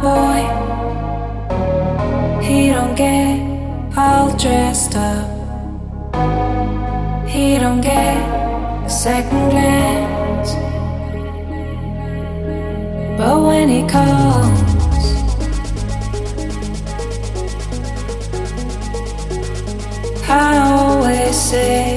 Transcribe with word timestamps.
boy. 0.00 0.40
He 2.42 2.70
don't 2.70 2.94
get 2.94 3.38
all 3.96 4.34
dressed 4.36 4.96
up. 4.96 5.28
He 7.28 7.58
don't 7.58 7.80
get 7.82 8.16
a 8.86 8.90
second 8.90 9.50
glance. 9.50 10.52
But 13.18 13.36
when 13.46 13.68
he 13.68 13.86
calls, 13.86 14.60
I 20.28 20.58
always 20.58 21.36
say. 21.36 21.89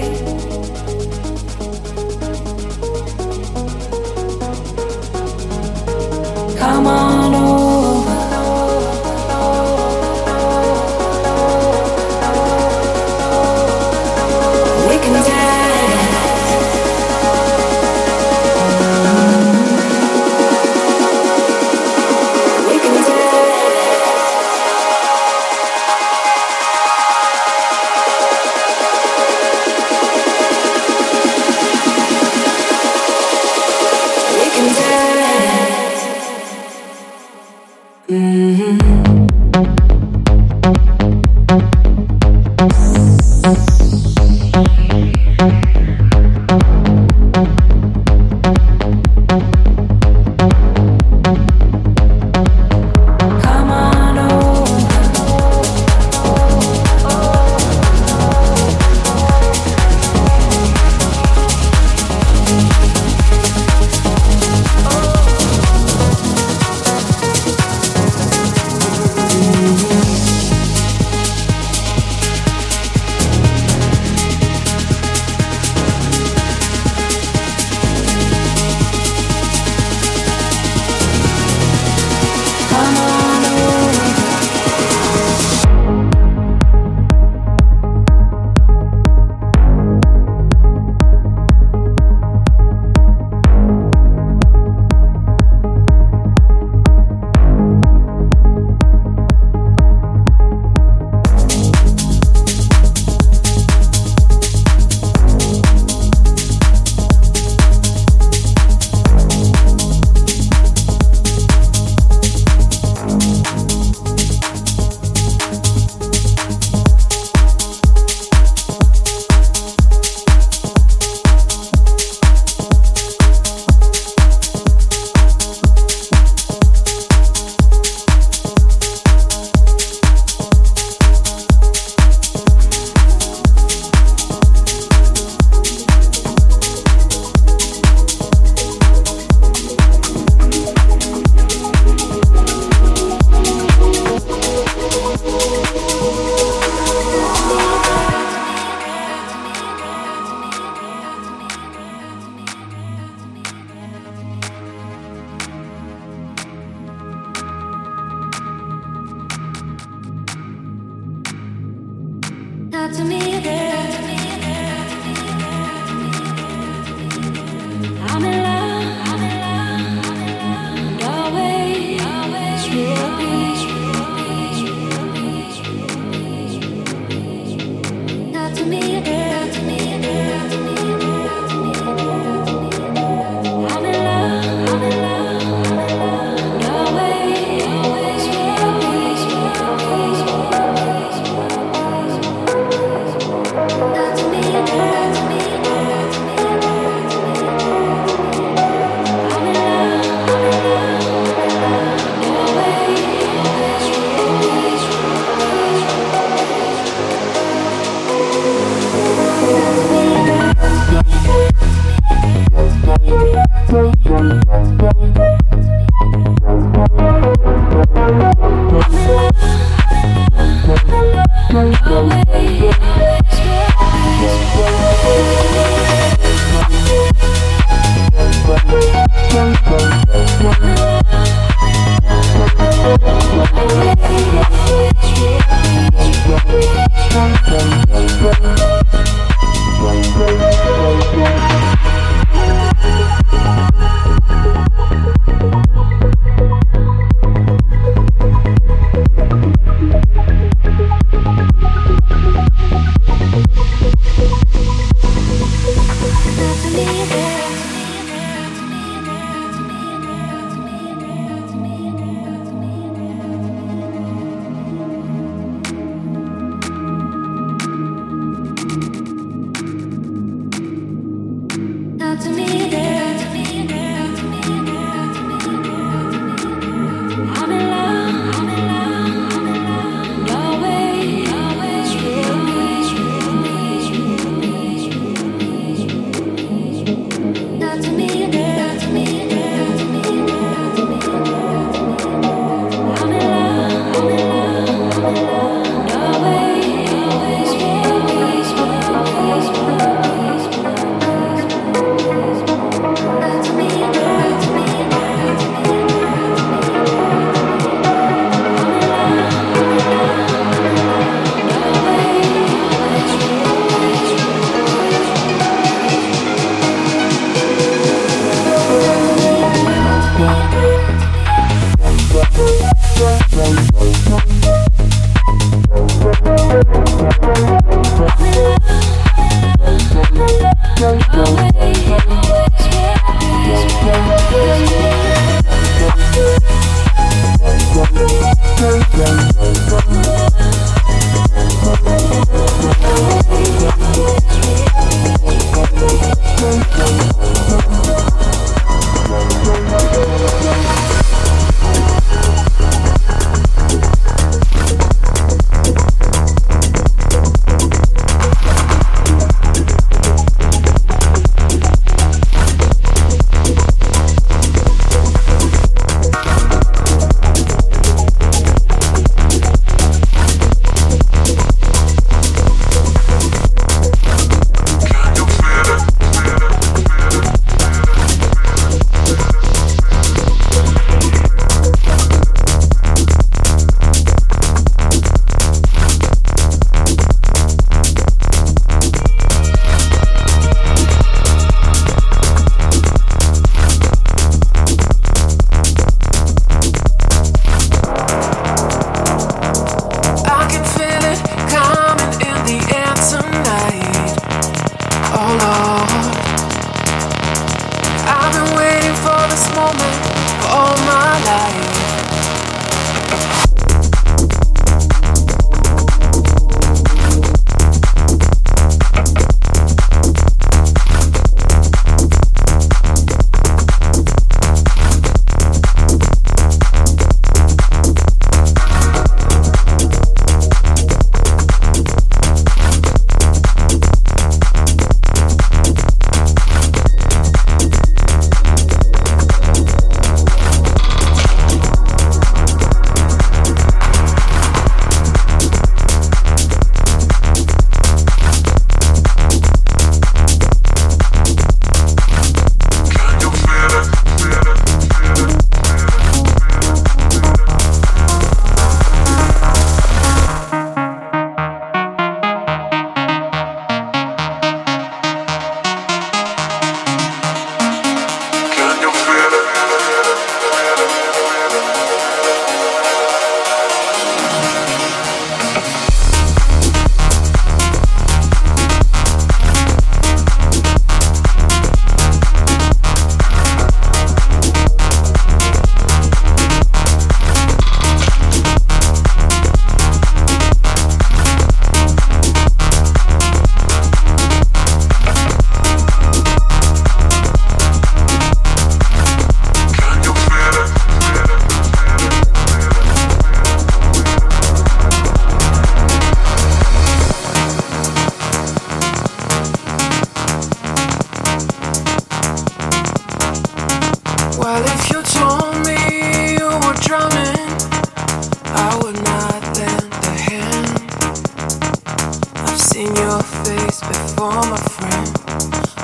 Seen 522.83 522.95
your 522.97 523.23
face 523.45 523.79
before, 523.79 524.43
my 524.43 524.57
friend, 524.75 525.07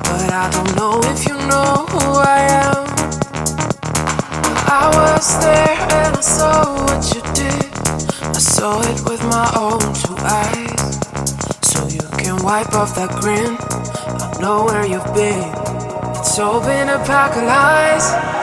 but 0.04 0.34
I 0.34 0.50
don't 0.52 0.76
know 0.76 1.00
if 1.14 1.26
you 1.30 1.36
know 1.48 1.86
who 1.94 2.06
I 2.20 2.40
am. 2.68 2.84
I 4.68 4.92
was 5.00 5.40
there 5.40 5.78
and 5.96 6.18
I 6.18 6.20
saw 6.20 6.76
what 6.84 7.02
you 7.16 7.22
did. 7.40 7.72
I 8.36 8.40
saw 8.40 8.82
it 8.82 9.00
with 9.10 9.24
my 9.32 9.48
own 9.56 9.80
two 10.04 10.18
eyes. 10.44 11.00
So 11.62 11.88
you 11.88 12.04
can 12.18 12.44
wipe 12.44 12.74
off 12.74 12.96
that 12.96 13.12
grin. 13.22 13.56
I 14.20 14.38
know 14.42 14.66
where 14.66 14.86
you've 14.86 15.14
been. 15.14 15.48
It's 16.20 16.38
all 16.38 16.60
been 16.60 16.90
a 16.90 17.00
pack 17.06 17.32
of 17.38 17.44
lies. 17.44 18.39